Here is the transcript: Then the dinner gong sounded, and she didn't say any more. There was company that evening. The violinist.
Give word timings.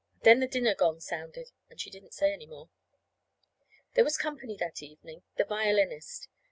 Then 0.23 0.39
the 0.39 0.47
dinner 0.47 0.73
gong 0.73 0.99
sounded, 0.99 1.51
and 1.69 1.79
she 1.79 1.91
didn't 1.91 2.15
say 2.15 2.33
any 2.33 2.47
more. 2.47 2.71
There 3.93 4.03
was 4.03 4.17
company 4.17 4.57
that 4.57 4.81
evening. 4.81 5.21
The 5.35 5.45
violinist. 5.45 6.27